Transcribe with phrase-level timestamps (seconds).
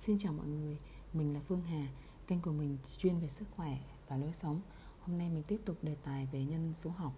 [0.00, 0.78] Xin chào mọi người,
[1.12, 1.88] mình là Phương Hà,
[2.26, 4.60] kênh của mình chuyên về sức khỏe và lối sống.
[5.00, 7.12] Hôm nay mình tiếp tục đề tài về nhân số học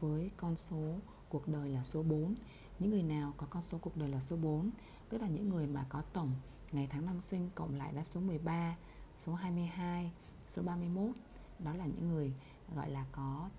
[0.00, 0.94] với con số
[1.28, 2.34] cuộc đời là số 4.
[2.78, 4.70] Những người nào có con số cuộc đời là số 4,
[5.08, 6.32] tức là những người mà có tổng
[6.72, 8.76] ngày tháng năm sinh cộng lại là số 13,
[9.18, 10.12] số 22,
[10.48, 11.10] số 31.
[11.58, 12.32] Đó là những người
[12.74, 13.50] gọi là có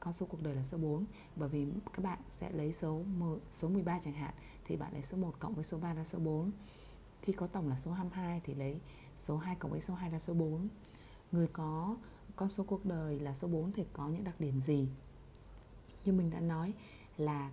[0.00, 1.04] con số cuộc đời là số 4
[1.36, 3.02] bởi vì các bạn sẽ lấy số
[3.50, 6.18] số 13 chẳng hạn thì bạn lấy số 1 cộng với số 3 ra số
[6.18, 6.50] 4
[7.22, 8.80] khi có tổng là số 22 thì lấy
[9.16, 10.68] số 2 cộng với số 2 là số 4
[11.32, 11.96] người có,
[12.36, 14.88] con số cuộc đời là số 4 thì có những đặc điểm gì?
[16.04, 16.74] Như mình đã nói
[17.16, 17.50] là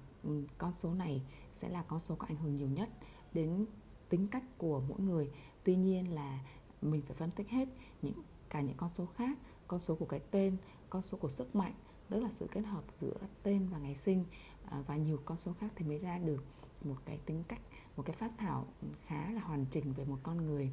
[0.57, 2.89] con số này sẽ là con số có ảnh hưởng nhiều nhất
[3.33, 3.65] đến
[4.09, 5.31] tính cách của mỗi người.
[5.63, 6.39] Tuy nhiên là
[6.81, 7.67] mình phải phân tích hết
[8.01, 10.57] những, cả những con số khác, con số của cái tên,
[10.89, 11.73] con số của sức mạnh,
[12.09, 14.25] tức là sự kết hợp giữa tên và ngày sinh
[14.65, 16.43] à, và nhiều con số khác thì mới ra được
[16.85, 17.61] một cái tính cách
[17.97, 18.67] một cái phát thảo
[19.05, 20.71] khá là hoàn chỉnh về một con người.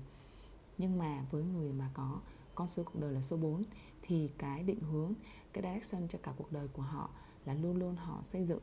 [0.78, 2.20] Nhưng mà với người mà có
[2.54, 3.62] con số cuộc đời là số 4
[4.02, 5.14] thì cái định hướng
[5.52, 7.10] cái direction cho cả cuộc đời của họ
[7.44, 8.62] là luôn luôn họ xây dựng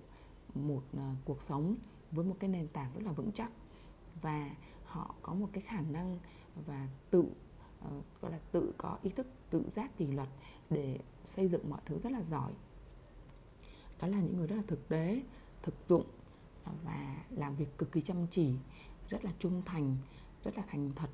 [0.55, 1.75] một uh, cuộc sống
[2.11, 3.51] với một cái nền tảng rất là vững chắc.
[4.21, 6.19] Và họ có một cái khả năng
[6.65, 10.29] và tự uh, gọi là tự có ý thức tự giác kỷ luật
[10.69, 12.53] để xây dựng mọi thứ rất là giỏi.
[14.01, 15.23] Đó là những người rất là thực tế
[15.63, 16.03] thực dụng
[16.83, 18.55] và làm việc cực kỳ chăm chỉ,
[19.07, 19.97] rất là trung thành,
[20.43, 21.09] rất là thành thật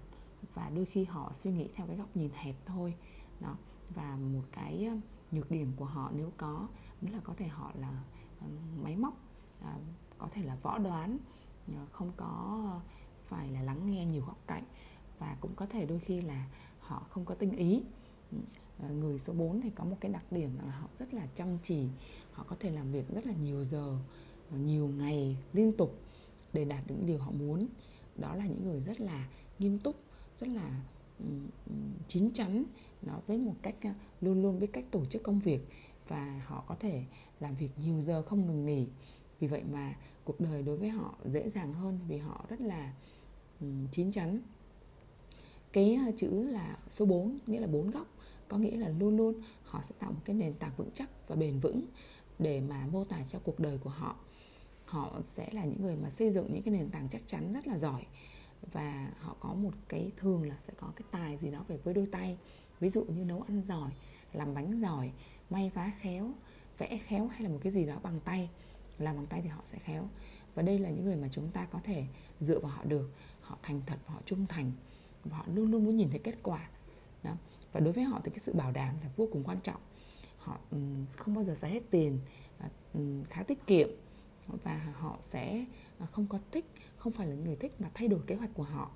[0.54, 2.94] và đôi khi họ suy nghĩ theo cái góc nhìn hẹp thôi.
[3.40, 3.58] Đó,
[3.90, 4.90] và một cái
[5.32, 6.68] nhược điểm của họ nếu có,
[7.02, 8.04] đó là có thể họ là
[8.84, 9.14] máy móc
[9.62, 9.78] à,
[10.18, 11.18] có thể là võ đoán
[11.68, 12.82] ờ, không có
[13.26, 14.64] phải là lắng nghe nhiều góc cạnh
[15.20, 16.48] và cũng có thể đôi khi là
[16.80, 17.84] họ không có tinh ý.
[18.32, 18.38] Ừ,
[18.80, 21.58] ờ, người số 4 thì có một cái đặc điểm là họ rất là chăm
[21.64, 21.88] chỉ,
[22.32, 23.98] họ có thể làm việc rất là nhiều giờ
[24.52, 26.00] nhiều ngày liên tục
[26.54, 27.68] để đạt được những điều họ muốn.
[28.16, 29.96] Đó là những người rất là nghiêm túc,
[30.40, 30.82] rất là
[32.08, 32.64] chín chắn.
[33.02, 33.76] Nó với một cách
[34.22, 35.68] luôn luôn biết cách tổ chức công việc
[36.08, 37.04] và họ có thể
[37.40, 38.88] làm việc nhiều giờ không ngừng nghỉ.
[39.40, 42.94] Vì vậy mà cuộc đời đối với họ dễ dàng hơn vì họ rất là
[43.92, 44.40] chín chắn.
[45.72, 48.08] Cái chữ là số 4 nghĩa là bốn góc,
[48.48, 51.36] có nghĩa là luôn luôn họ sẽ tạo một cái nền tảng vững chắc và
[51.36, 51.82] bền vững
[52.40, 54.16] để mà mô tả cho cuộc đời của họ
[54.86, 57.68] họ sẽ là những người mà xây dựng những cái nền tảng chắc chắn rất
[57.68, 58.06] là giỏi.
[58.72, 61.94] Và họ có một cái thường là sẽ có cái tài gì đó về với
[61.94, 62.38] đôi tay.
[62.80, 63.92] Ví dụ như nấu ăn giỏi,
[64.34, 65.12] làm bánh giỏi,
[65.50, 66.32] may vá khéo,
[66.78, 68.50] vẽ khéo hay là một cái gì đó bằng tay.
[68.98, 70.10] Làm bằng tay thì họ sẽ khéo.
[70.56, 72.06] Và đây là những người mà chúng ta có thể
[72.42, 73.12] dựa vào họ được.
[73.42, 74.72] Họ thành thật và họ trung thành.
[75.24, 76.70] Và họ luôn luôn muốn nhìn thấy kết quả.
[77.24, 77.32] Đó.
[77.72, 79.82] và đối với họ thì cái sự bảo đảm là vô cùng quan trọng.
[80.38, 80.58] Họ
[81.18, 82.20] không bao giờ xài hết tiền
[82.60, 82.70] à,
[83.30, 83.90] khá tiết kiệm
[84.48, 85.66] và họ sẽ
[85.98, 86.66] à, không có thích
[86.98, 88.92] không phải là người thích mà thay đổi kế hoạch của họ.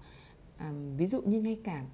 [0.57, 1.85] À, ví dụ như ngay cả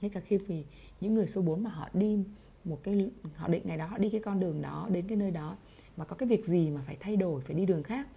[0.00, 0.64] ngay cả khi vì
[1.00, 2.24] những người số 4 mà họ đi
[2.64, 5.30] một cái họ định ngày đó họ đi cái con đường đó đến cái nơi
[5.30, 5.56] đó
[5.96, 8.08] mà có cái việc gì mà phải thay đổi phải đi đường khác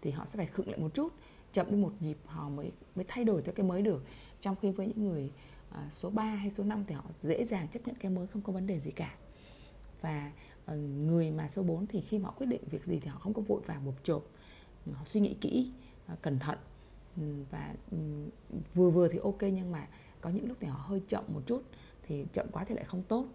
[0.00, 1.12] thì họ sẽ phải khựng lại một chút
[1.52, 4.04] chậm đi một nhịp họ mới mới thay đổi theo cái mới được.
[4.40, 5.30] Trong khi với những người
[5.70, 8.42] à, số 3 hay số 5 thì họ dễ dàng chấp nhận cái mới không
[8.42, 9.14] có vấn đề gì cả
[10.00, 10.32] và
[10.64, 13.18] ờ, người mà số 4 thì khi mà họ quyết định việc gì thì họ
[13.18, 14.26] không có vội vàng bộp chộp.
[14.92, 15.70] Họ suy nghĩ kỹ
[16.06, 16.58] ờ, cẩn thận.
[17.16, 17.98] Ừ, và ừ,
[18.74, 19.88] vừa vừa thì ok nhưng mà
[20.20, 21.62] có những lúc thì họ hơi chậm một chút
[22.02, 23.26] thì chậm quá thì lại không tốt.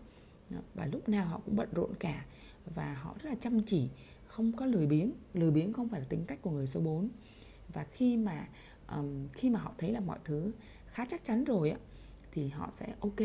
[0.74, 2.26] Và lúc nào họ cũng bận rộn cả
[2.76, 3.90] và họ rất là chăm chỉ
[4.28, 5.12] không có lười biếng.
[5.34, 7.10] Lười biếng không phải là tính cách của người số 4
[7.74, 8.48] và khi mà
[8.88, 10.52] um, khi mà họ thấy là mọi thứ
[10.88, 11.78] khá chắc chắn rồi á
[12.36, 13.20] thì họ sẽ ok,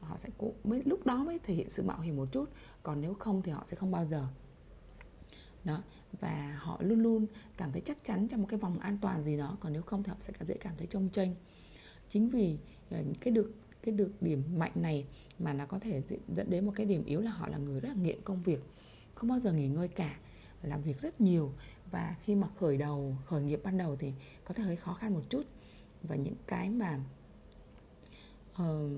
[0.00, 2.50] họ sẽ cũng mới, lúc đó mới thể hiện sự mạo hiểm một chút,
[2.82, 4.26] còn nếu không thì họ sẽ không bao giờ.
[5.64, 5.82] Đó,
[6.20, 7.26] và họ luôn luôn
[7.56, 10.02] cảm thấy chắc chắn trong một cái vòng an toàn gì đó, còn nếu không
[10.02, 11.30] thì họ sẽ dễ cảm thấy trông chênh.
[12.08, 12.58] Chính vì
[12.90, 15.06] ờ, cái được cái được điểm mạnh này
[15.38, 16.02] mà nó có thể
[16.36, 18.60] dẫn đến một cái điểm yếu là họ là người rất là nghiện công việc,
[19.14, 20.18] không bao giờ nghỉ ngơi cả,
[20.62, 21.52] làm việc rất nhiều,
[21.90, 24.12] và khi mà khởi đầu, khởi nghiệp ban đầu thì
[24.44, 25.42] có thể hơi khó khăn một chút.
[26.02, 27.00] Và những cái mà
[28.62, 28.90] uh,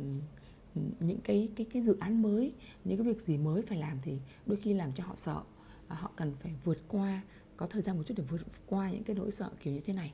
[1.01, 4.19] những cái cái cái dự án mới những cái việc gì mới phải làm thì
[4.47, 5.43] đôi khi làm cho họ sợ
[5.89, 7.23] và họ cần phải vượt qua
[7.57, 9.93] có thời gian một chút để vượt qua những cái nỗi sợ kiểu như thế
[9.93, 10.13] này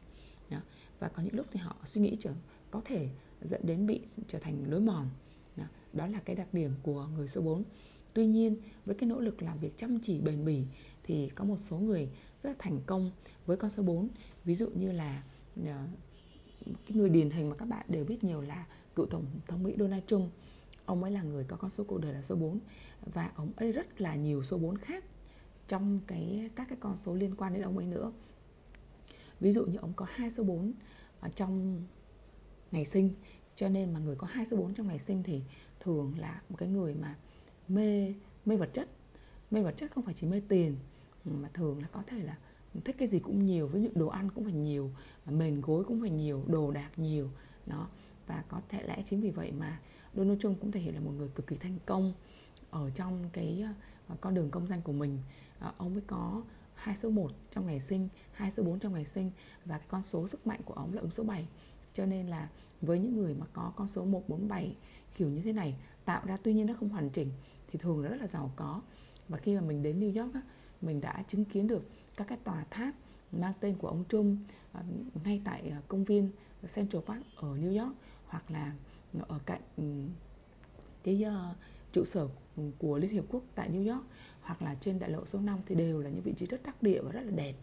[0.50, 0.58] đó.
[0.98, 2.32] và có những lúc thì họ suy nghĩ trở
[2.70, 3.08] có thể
[3.42, 5.08] dẫn đến bị trở thành lối mòn
[5.56, 5.64] đó.
[5.92, 7.64] đó là cái đặc điểm của người số 4
[8.14, 8.56] tuy nhiên
[8.86, 10.62] với cái nỗ lực làm việc chăm chỉ bền bỉ
[11.02, 12.08] thì có một số người
[12.42, 13.10] rất là thành công
[13.46, 14.08] với con số 4
[14.44, 15.22] ví dụ như là
[15.66, 15.86] ờ,
[16.64, 19.74] cái người điển hình mà các bạn đều biết nhiều là cựu tổng thống Mỹ
[19.78, 20.32] Donald Trump.
[20.86, 22.58] Ông ấy là người có con số cuộc đời là số 4
[23.00, 25.04] và ông ấy rất là nhiều số 4 khác
[25.68, 28.12] trong cái, các cái con số liên quan đến ông ấy nữa.
[29.40, 30.72] Ví dụ như ông có hai số 4
[31.20, 31.82] ở trong
[32.70, 33.10] ngày sinh,
[33.54, 35.42] cho nên mà người có hai số 4 trong ngày sinh thì
[35.80, 37.16] thường là một cái người mà
[37.68, 38.14] mê
[38.44, 38.88] mê vật chất.
[39.50, 40.76] Mê vật chất không phải chỉ mê tiền,
[41.24, 42.38] mà thường là có thể là
[42.80, 44.90] thích cái gì cũng nhiều với những đồ ăn cũng phải nhiều
[45.26, 47.28] mền gối cũng phải nhiều đồ đạc nhiều
[47.66, 47.88] đó
[48.26, 49.80] và có thể lẽ chính vì vậy mà
[50.14, 52.12] Donald Trump cũng thể hiện là một người cực kỳ thành công
[52.70, 53.64] ở trong cái
[54.08, 55.18] ờ, con đường công danh của mình
[55.58, 56.42] ờ, ông mới có
[56.74, 59.30] hai số 1 trong ngày sinh, hai số 4 trong ngày sinh
[59.64, 61.46] và cái con số sức mạnh của ông là ứng số 7.
[61.92, 62.48] Cho nên là
[62.80, 64.76] với những người mà có con số 147
[65.14, 67.30] kiểu như thế này tạo ra tuy nhiên nó không hoàn chỉnh
[67.68, 68.80] thì thường nó rất là giàu có.
[69.28, 70.42] Và khi mà mình đến New York á,
[70.80, 72.94] mình đã chứng kiến được các cái tòa tháp
[73.32, 74.38] mang tên của ông Trump
[74.72, 74.82] ờ,
[75.24, 76.30] ngay tại ờ, công viên
[76.74, 77.96] Central Park ở New York
[78.26, 78.72] hoặc là
[79.28, 79.84] ở cạnh ừ,
[81.04, 81.56] cái uh,
[81.92, 82.28] trụ sở
[82.78, 84.04] của Liên Hiệp Quốc tại New York
[84.42, 86.82] hoặc là trên đại lộ số 5 thì đều là những vị trí rất đắc
[86.82, 87.54] địa và rất là đẹp.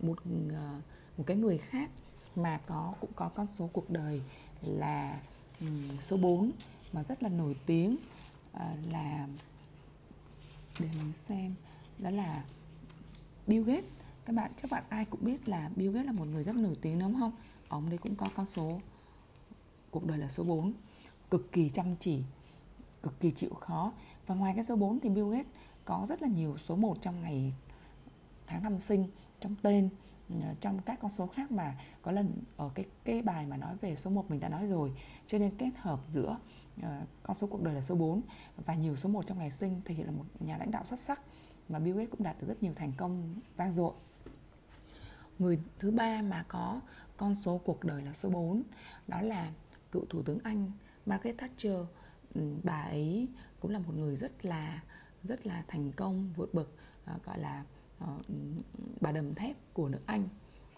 [0.00, 0.82] Một uh,
[1.18, 1.90] một cái người khác
[2.36, 4.22] mà có cũng có con số cuộc đời
[4.62, 5.20] là
[5.60, 6.50] um, số 4
[6.92, 7.96] mà rất là nổi tiếng
[8.56, 8.60] uh,
[8.92, 9.28] là
[10.80, 11.54] để mình xem
[11.98, 12.44] đó là
[13.48, 13.84] Bill Gates.
[14.24, 16.76] Các bạn chắc bạn ai cũng biết là Bill Gates là một người rất nổi
[16.80, 17.32] tiếng đúng không?
[17.68, 18.80] Ông đấy cũng có con số
[19.90, 20.72] cuộc đời là số 4
[21.30, 22.22] cực kỳ chăm chỉ
[23.02, 23.92] cực kỳ chịu khó.
[24.26, 25.46] Và ngoài cái số 4 thì Bill Gates
[25.84, 27.54] có rất là nhiều số 1 trong ngày
[28.46, 29.08] tháng năm sinh
[29.40, 29.88] trong tên
[30.30, 33.76] ờ, trong các con số khác mà có lần ở cái cái bài mà nói
[33.80, 34.92] về số 1 mình đã nói rồi.
[35.26, 36.38] Cho nên kết hợp giữa
[36.80, 36.86] uh,
[37.22, 38.20] con số cuộc đời là số 4
[38.56, 41.00] và nhiều số 1 trong ngày sinh thể hiện là một nhà lãnh đạo xuất
[41.00, 41.22] sắc
[41.68, 43.92] mà Bill Gates cũng đạt được rất nhiều thành công vang dội.
[45.38, 46.80] Người thứ ba mà có
[47.16, 48.62] con số cuộc đời là số 4
[49.08, 49.52] đó là
[49.92, 50.70] cựu thủ tướng Anh
[51.06, 51.76] Margaret Thatcher.
[52.34, 53.28] Ừ, bà ấy
[53.60, 54.82] cũng là một người rất là
[55.24, 56.68] rất là thành công vượt bậc
[57.04, 57.64] ờ, gọi là
[57.98, 58.18] ờ,
[59.00, 60.28] bà đầm thép của nước Anh.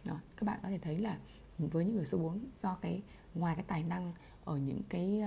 [0.04, 1.18] Đó, các bạn có thể thấy là
[1.58, 3.02] với những người số 4 do cái
[3.34, 4.12] ngoài cái tài năng
[4.44, 5.22] ở những cái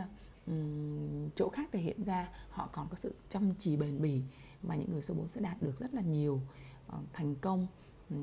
[0.47, 4.21] um, chỗ khác thể hiện ra họ còn có sự chăm chỉ bền bỉ
[4.63, 6.41] mà những người số 4 sẽ đạt được rất là nhiều
[6.87, 7.67] ờ, thành công
[8.09, 8.15] ừ,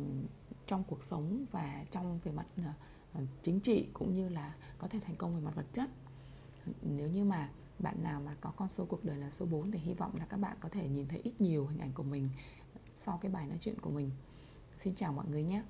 [0.66, 2.72] trong cuộc sống và trong về mặt ờ,
[3.12, 5.90] ờ, chính trị cũng như là có thể thành công về mặt vật chất.
[6.82, 9.78] Nếu như mà bạn nào mà có con số cuộc đời là số 4 thì
[9.78, 12.28] hy vọng là các bạn có thể nhìn thấy ít nhiều hình ảnh của mình
[12.96, 14.10] sau cái bài nói chuyện của mình.
[14.78, 15.62] Xin chào mọi người nhé!